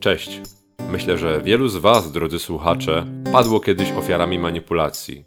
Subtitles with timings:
[0.00, 0.40] Cześć.
[0.90, 5.24] Myślę, że wielu z Was, drodzy słuchacze, padło kiedyś ofiarami manipulacji.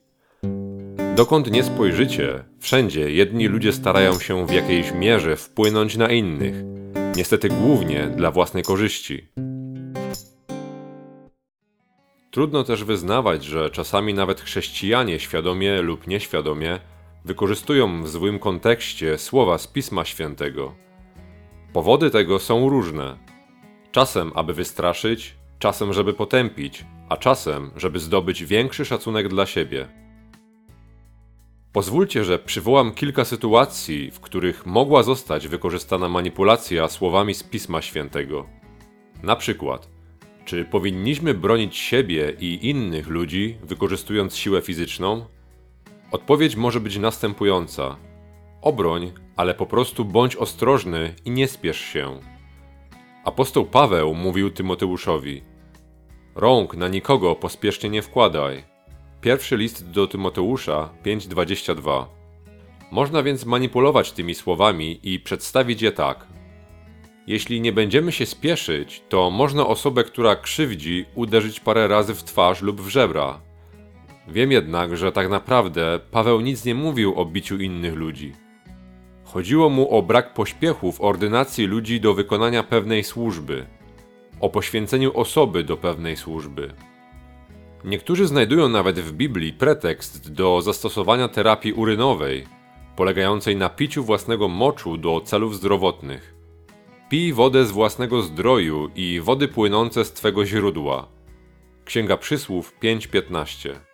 [1.15, 6.55] Dokąd nie spojrzycie, wszędzie jedni ludzie starają się w jakiejś mierze wpłynąć na innych,
[7.15, 9.27] niestety głównie dla własnej korzyści.
[12.31, 16.79] Trudno też wyznawać, że czasami nawet chrześcijanie świadomie lub nieświadomie
[17.25, 20.75] wykorzystują w złym kontekście słowa z Pisma Świętego.
[21.73, 23.32] Powody tego są różne.
[23.93, 29.87] Czasem, aby wystraszyć, czasem, żeby potępić, a czasem, żeby zdobyć większy szacunek dla siebie.
[31.73, 38.45] Pozwólcie, że przywołam kilka sytuacji, w których mogła zostać wykorzystana manipulacja słowami z Pisma Świętego.
[39.23, 39.89] Na przykład,
[40.45, 45.25] czy powinniśmy bronić siebie i innych ludzi, wykorzystując siłę fizyczną?
[46.11, 47.95] Odpowiedź może być następująca:
[48.61, 52.32] obroń, ale po prostu bądź ostrożny i nie spiesz się.
[53.23, 55.41] Apostoł Paweł mówił Tymoteuszowi:
[56.35, 58.63] Rąk na nikogo pospiesznie nie wkładaj.
[59.21, 62.05] Pierwszy list do Tymoteusza 5:22.
[62.91, 66.27] Można więc manipulować tymi słowami i przedstawić je tak:
[67.27, 72.61] Jeśli nie będziemy się spieszyć, to można osobę, która krzywdzi, uderzyć parę razy w twarz
[72.61, 73.41] lub w żebra.
[74.27, 78.42] Wiem jednak, że tak naprawdę Paweł nic nie mówił o biciu innych ludzi.
[79.33, 83.65] Chodziło mu o brak pośpiechu w ordynacji ludzi do wykonania pewnej służby,
[84.39, 86.73] o poświęceniu osoby do pewnej służby.
[87.85, 92.47] Niektórzy znajdują nawet w Biblii pretekst do zastosowania terapii urynowej,
[92.95, 96.35] polegającej na piciu własnego moczu do celów zdrowotnych.
[97.09, 101.07] Pij wodę z własnego zdroju i wody płynące z twego źródła.
[101.85, 103.92] Księga Przysłów 5:15.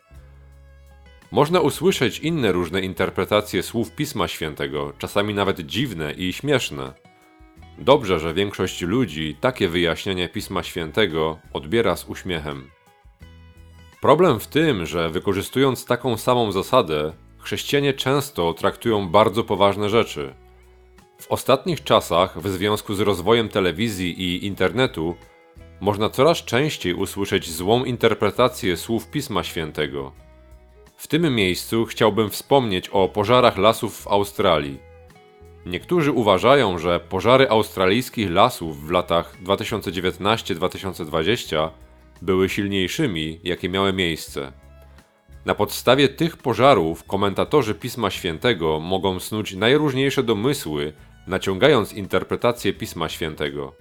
[1.32, 6.94] Można usłyszeć inne różne interpretacje słów Pisma Świętego, czasami nawet dziwne i śmieszne.
[7.78, 12.70] Dobrze, że większość ludzi takie wyjaśnienie Pisma Świętego odbiera z uśmiechem.
[14.02, 20.34] Problem w tym, że wykorzystując taką samą zasadę, chrześcijanie często traktują bardzo poważne rzeczy.
[21.22, 25.16] W ostatnich czasach, w związku z rozwojem telewizji i internetu,
[25.82, 30.29] można coraz częściej usłyszeć złą interpretację słów Pisma Świętego.
[31.00, 34.80] W tym miejscu chciałbym wspomnieć o pożarach lasów w Australii.
[35.66, 41.70] Niektórzy uważają, że pożary australijskich lasów w latach 2019-2020
[42.22, 44.52] były silniejszymi, jakie miały miejsce.
[45.46, 50.94] Na podstawie tych pożarów komentatorzy Pisma Świętego mogą snuć najróżniejsze domysły,
[51.28, 53.74] naciągając interpretację Pisma Świętego.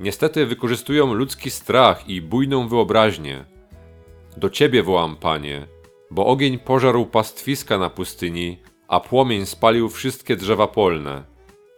[0.00, 3.44] Niestety wykorzystują ludzki strach i bujną wyobraźnię.
[4.36, 5.66] Do Ciebie wołam, Panie,
[6.12, 8.58] bo ogień pożarł pastwiska na pustyni,
[8.88, 11.24] a płomień spalił wszystkie drzewa polne.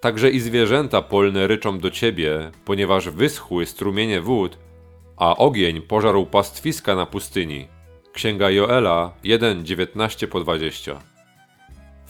[0.01, 4.59] Także i zwierzęta polne ryczą do Ciebie, ponieważ wyschły strumienie wód,
[5.17, 7.69] a ogień pożarł pastwiska na pustyni.
[8.13, 10.97] Księga Joela 1:19-20.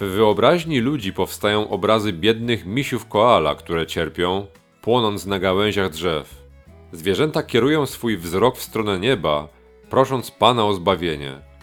[0.00, 4.46] W wyobraźni ludzi powstają obrazy biednych misiów koala, które cierpią,
[4.82, 6.44] płonąc na gałęziach drzew.
[6.92, 9.48] Zwierzęta kierują swój wzrok w stronę nieba,
[9.90, 11.53] prosząc Pana o zbawienie.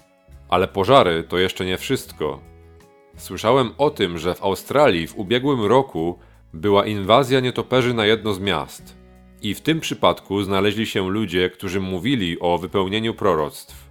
[0.52, 2.40] Ale pożary to jeszcze nie wszystko.
[3.18, 6.20] Słyszałem o tym, że w Australii w ubiegłym roku
[6.54, 8.98] była inwazja nietoperzy na jedno z miast.
[9.42, 13.90] I w tym przypadku znaleźli się ludzie, którzy mówili o wypełnieniu proroctw.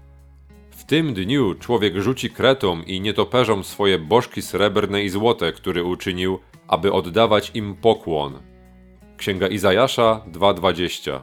[0.70, 6.38] W tym dniu człowiek rzuci kretom i nietoperzom swoje bożki srebrne i złote, które uczynił,
[6.68, 8.38] aby oddawać im pokłon.
[9.16, 11.20] Księga Izajasza 2:20.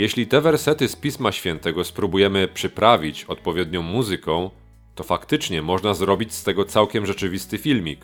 [0.00, 4.50] Jeśli te wersety z Pisma Świętego spróbujemy przyprawić odpowiednią muzyką,
[4.94, 8.00] to faktycznie można zrobić z tego całkiem rzeczywisty filmik.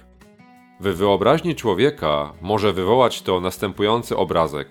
[0.80, 4.68] W wyobraźni człowieka może wywołać to następujący obrazek.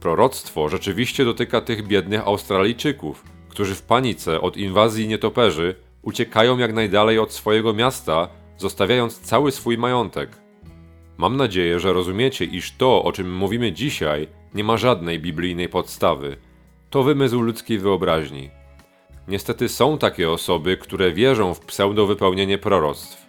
[0.00, 7.18] Proroctwo rzeczywiście dotyka tych biednych Australijczyków, którzy w panice od inwazji nietoperzy uciekają jak najdalej
[7.18, 10.30] od swojego miasta, zostawiając cały swój majątek.
[11.16, 16.36] Mam nadzieję, że rozumiecie, iż to, o czym mówimy dzisiaj, nie ma żadnej biblijnej podstawy.
[16.90, 18.50] To wymysł ludzkiej wyobraźni.
[19.28, 23.26] Niestety są takie osoby, które wierzą w pseudowypełnienie proroctw.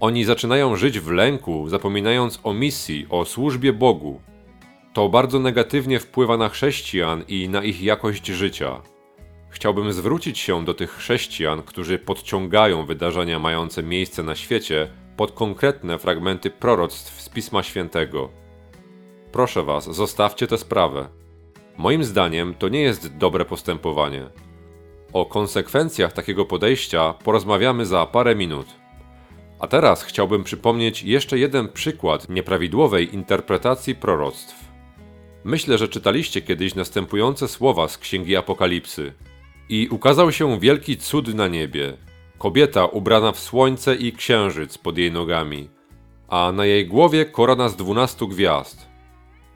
[0.00, 4.20] Oni zaczynają żyć w lęku, zapominając o misji, o służbie Bogu.
[4.92, 8.82] To bardzo negatywnie wpływa na chrześcijan i na ich jakość życia.
[9.50, 15.98] Chciałbym zwrócić się do tych chrześcijan, którzy podciągają wydarzenia mające miejsce na świecie pod konkretne
[15.98, 18.47] fragmenty proroctw z Pisma Świętego.
[19.38, 21.08] Proszę Was, zostawcie tę sprawę.
[21.76, 24.30] Moim zdaniem to nie jest dobre postępowanie.
[25.12, 28.66] O konsekwencjach takiego podejścia porozmawiamy za parę minut.
[29.58, 34.54] A teraz chciałbym przypomnieć jeszcze jeden przykład nieprawidłowej interpretacji proroctw.
[35.44, 39.12] Myślę, że czytaliście kiedyś następujące słowa z Księgi Apokalipsy.
[39.68, 41.96] I ukazał się wielki cud na niebie.
[42.38, 45.68] Kobieta ubrana w słońce i księżyc pod jej nogami,
[46.28, 48.87] a na jej głowie korona z dwunastu gwiazd.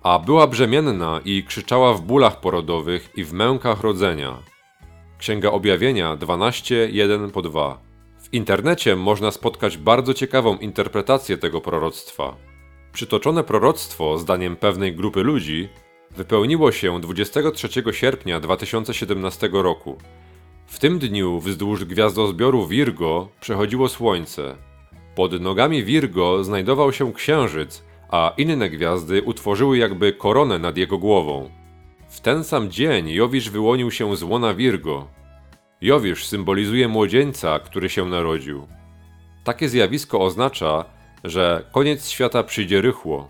[0.03, 4.39] A była brzemienna i krzyczała w bólach porodowych i w mękach rodzenia.
[5.19, 7.79] Księga Objawienia 12, 1 po 2.
[8.23, 12.37] W internecie można spotkać bardzo ciekawą interpretację tego proroctwa.
[12.93, 15.69] Przytoczone proroctwo, zdaniem pewnej grupy ludzi,
[16.11, 19.99] wypełniło się 23 sierpnia 2017 roku.
[20.67, 24.57] W tym dniu wzdłuż gwiazdozbioru Virgo przechodziło słońce.
[25.15, 31.51] Pod nogami Virgo znajdował się księżyc, a inne gwiazdy utworzyły jakby koronę nad jego głową.
[32.09, 35.09] W ten sam dzień Jowisz wyłonił się z łona Virgo.
[35.81, 38.67] Jowisz symbolizuje młodzieńca, który się narodził.
[39.45, 40.85] Takie zjawisko oznacza,
[41.25, 43.29] że koniec świata przyjdzie rychło.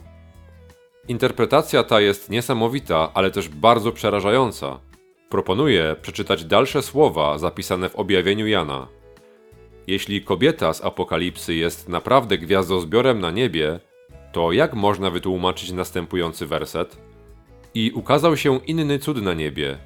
[1.08, 4.81] Interpretacja ta jest niesamowita, ale też bardzo przerażająca.
[5.28, 8.88] Proponuję przeczytać dalsze słowa zapisane w objawieniu Jana.
[9.87, 13.81] Jeśli kobieta z Apokalipsy jest naprawdę gwiazdozbiorem na niebie,
[14.32, 16.99] to jak można wytłumaczyć następujący werset?
[17.75, 19.79] I ukazał się inny cud na niebie.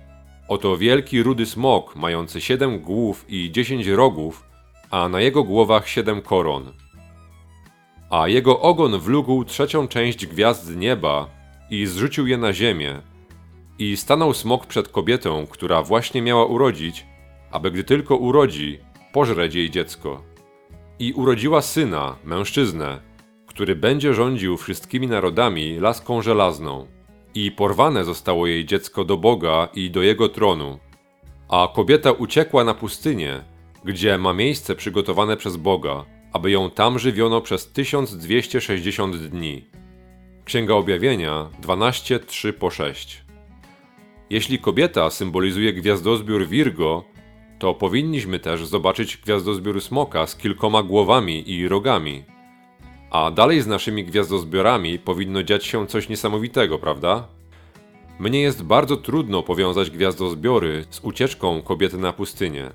[0.49, 4.45] Oto wielki rudy smok, mający siedem głów i dziesięć rogów,
[4.91, 6.73] a na jego głowach siedem koron.
[8.11, 11.31] A jego ogon wlógł trzecią część gwiazd nieba
[11.71, 13.03] i zrzucił je na ziemię.
[13.79, 17.07] I stanął smok przed kobietą, która właśnie miała urodzić,
[17.51, 18.79] aby gdy tylko urodzi,
[19.13, 20.23] pożreć jej dziecko.
[20.99, 23.01] I urodziła syna, mężczyznę,
[23.57, 26.87] który będzie rządził wszystkimi narodami laską żelazną.
[27.35, 30.79] I porwane zostało jej dziecko do Boga i do jego tronu.
[31.49, 33.45] A kobieta uciekła na pustynię,
[33.85, 39.65] gdzie ma miejsce przygotowane przez Boga, aby ją tam żywiono przez 1260 dni.
[40.45, 43.25] Księga Objawienia 12:3 po 6.
[44.31, 47.05] Jeśli kobieta symbolizuje gwiazdozbiór Virgo,
[47.59, 52.36] to powinniśmy też zobaczyć gwiazdozbiór smoka z kilkoma głowami i rogami.
[53.11, 57.29] A dalej z naszymi gwiazdozbiorami powinno dziać się coś niesamowitego, prawda?
[58.19, 62.71] Mnie jest bardzo trudno powiązać gwiazdozbiory z ucieczką kobiety na pustynię.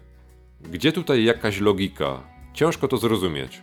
[0.62, 2.24] Gdzie tutaj jakaś logika?
[2.54, 3.62] Ciężko to zrozumieć.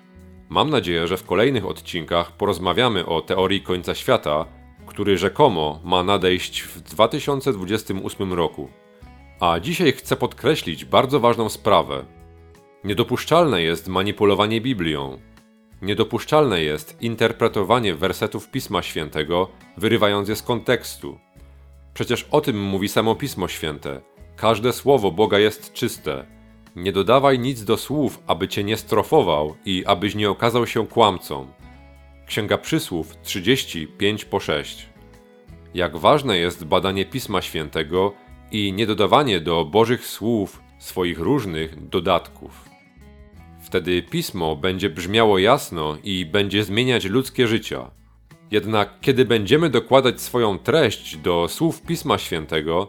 [0.49, 4.45] Mam nadzieję, że w kolejnych odcinkach porozmawiamy o teorii końca świata,
[4.87, 8.69] który rzekomo ma nadejść w 2028 roku.
[9.41, 12.05] A dzisiaj chcę podkreślić bardzo ważną sprawę.
[12.85, 15.19] Niedopuszczalne jest manipulowanie Biblią.
[15.83, 21.19] Niedopuszczalne jest interpretowanie wersetów Pisma Świętego, wyrywając je z kontekstu.
[21.95, 24.01] Przecież o tym mówi samo Pismo Święte.
[24.37, 26.27] Każde słowo Boga jest czyste.
[26.77, 31.47] Nie dodawaj nic do słów, aby cię nie strofował i abyś nie okazał się kłamcą.
[32.27, 34.89] Księga Przysłów 35 po 6.
[35.75, 38.13] Jak ważne jest badanie Pisma Świętego
[38.53, 42.68] i niedodawanie do Bożych słów swoich różnych dodatków.
[43.69, 47.91] Wtedy pismo będzie brzmiało jasno i będzie zmieniać ludzkie życia.
[48.51, 52.87] Jednak kiedy będziemy dokładać swoją treść do słów Pisma Świętego,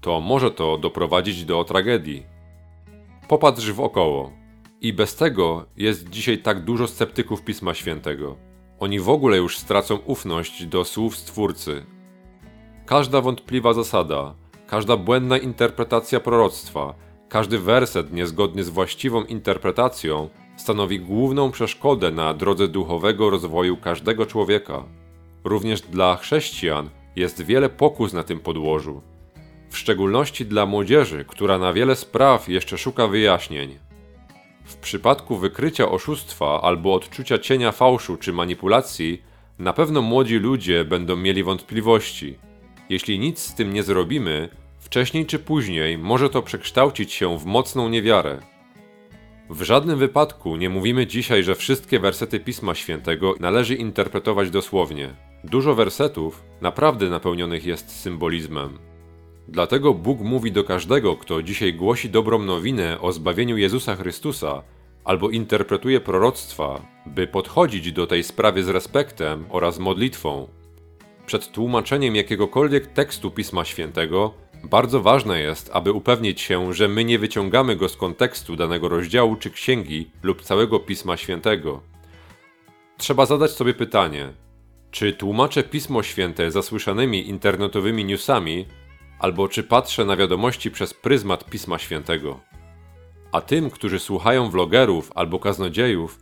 [0.00, 2.26] to może to doprowadzić do tragedii.
[3.28, 4.32] Popatrz wokoło.
[4.80, 8.36] I bez tego jest dzisiaj tak dużo sceptyków Pisma Świętego.
[8.78, 11.86] Oni w ogóle już stracą ufność do słów Stwórcy.
[12.86, 14.34] Każda wątpliwa zasada,
[14.66, 16.94] każda błędna interpretacja proroctwa,
[17.28, 24.84] każdy werset niezgodny z właściwą interpretacją stanowi główną przeszkodę na drodze duchowego rozwoju każdego człowieka.
[25.44, 29.02] Również dla chrześcijan jest wiele pokus na tym podłożu,
[29.70, 33.78] w szczególności dla młodzieży, która na wiele spraw jeszcze szuka wyjaśnień.
[34.64, 39.22] W przypadku wykrycia oszustwa albo odczucia cienia fałszu czy manipulacji,
[39.58, 42.38] na pewno młodzi ludzie będą mieli wątpliwości.
[42.88, 44.48] Jeśli nic z tym nie zrobimy,
[44.94, 48.40] Wcześniej czy później może to przekształcić się w mocną niewiarę.
[49.50, 55.14] W żadnym wypadku nie mówimy dzisiaj, że wszystkie wersety Pisma Świętego należy interpretować dosłownie.
[55.44, 58.78] Dużo wersetów naprawdę napełnionych jest symbolizmem.
[59.48, 64.62] Dlatego Bóg mówi do każdego, kto dzisiaj głosi dobrą nowinę o zbawieniu Jezusa Chrystusa
[65.04, 70.48] albo interpretuje proroctwa, by podchodzić do tej sprawy z respektem oraz modlitwą.
[71.26, 77.18] Przed tłumaczeniem jakiegokolwiek tekstu Pisma Świętego bardzo ważne jest, aby upewnić się, że my nie
[77.18, 81.80] wyciągamy go z kontekstu danego rozdziału czy księgi lub całego Pisma Świętego.
[82.96, 84.32] Trzeba zadać sobie pytanie:
[84.90, 88.66] czy tłumaczę Pismo Święte zasłyszanymi internetowymi newsami,
[89.18, 92.40] albo czy patrzę na wiadomości przez pryzmat Pisma Świętego?
[93.32, 96.20] A tym, którzy słuchają vlogerów albo kaznodziejów,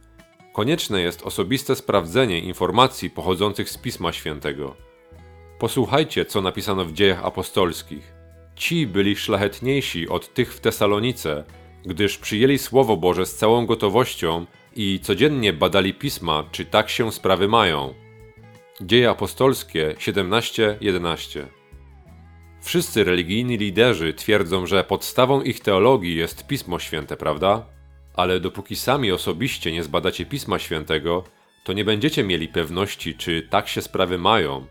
[0.53, 4.77] konieczne jest osobiste sprawdzenie informacji pochodzących z Pisma Świętego.
[5.59, 8.12] Posłuchajcie, co napisano w dziejach apostolskich.
[8.57, 11.45] Ci byli szlachetniejsi od tych w Tesalonice,
[11.87, 17.49] gdyż przyjęli Słowo Boże z całą gotowością i codziennie badali pisma, czy tak się sprawy
[17.49, 17.95] mają.
[18.81, 21.47] Dzieje apostolskie 17:11
[22.63, 27.67] Wszyscy religijni liderzy twierdzą, że podstawą ich teologii jest Pismo Święte, prawda?
[28.15, 31.25] Ale dopóki sami osobiście nie zbadacie Pisma Świętego,
[31.65, 34.67] to nie będziecie mieli pewności, czy tak się sprawy mają.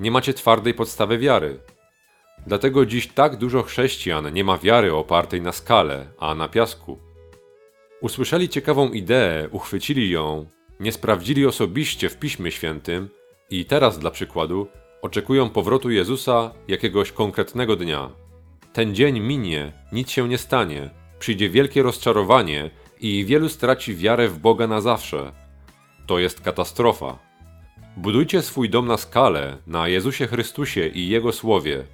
[0.00, 1.58] Nie macie twardej podstawy wiary.
[2.46, 6.98] Dlatego dziś tak dużo chrześcijan nie ma wiary opartej na skale, a na piasku.
[8.00, 10.46] Usłyszeli ciekawą ideę, uchwycili ją,
[10.80, 13.08] nie sprawdzili osobiście w Piśmie Świętym
[13.50, 14.66] i teraz, dla przykładu,
[15.02, 18.10] oczekują powrotu Jezusa jakiegoś konkretnego dnia.
[18.72, 22.70] Ten dzień minie, nic się nie stanie, przyjdzie wielkie rozczarowanie
[23.00, 25.32] i wielu straci wiarę w Boga na zawsze.
[26.06, 27.18] To jest katastrofa.
[27.96, 31.84] Budujcie swój dom na skale, na Jezusie Chrystusie i Jego Słowie.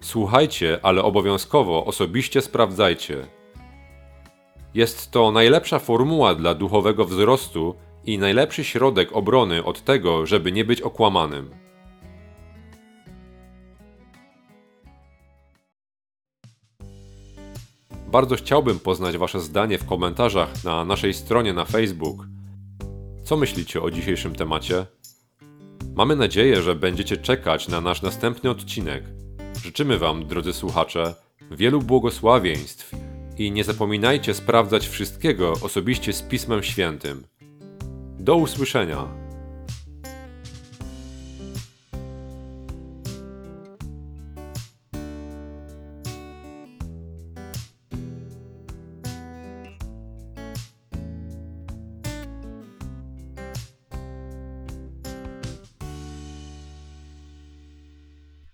[0.00, 3.26] Słuchajcie, ale obowiązkowo osobiście sprawdzajcie.
[4.74, 7.74] Jest to najlepsza formuła dla duchowego wzrostu
[8.04, 11.50] i najlepszy środek obrony od tego, żeby nie być okłamanym.
[18.12, 22.26] Bardzo chciałbym poznać Wasze zdanie w komentarzach na naszej stronie na Facebook.
[23.24, 24.86] Co myślicie o dzisiejszym temacie?
[25.94, 29.17] Mamy nadzieję, że będziecie czekać na nasz następny odcinek.
[29.64, 31.14] Życzymy Wam, drodzy słuchacze,
[31.50, 32.92] wielu błogosławieństw
[33.38, 37.26] i nie zapominajcie sprawdzać wszystkiego osobiście z Pismem Świętym.
[38.18, 39.17] Do usłyszenia!